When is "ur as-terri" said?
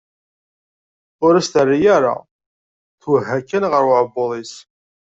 1.25-1.79